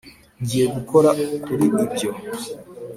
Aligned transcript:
ngiye 0.41 0.65
gukora 0.75 1.09
kuri 1.43 1.65
ibyo 1.83 2.09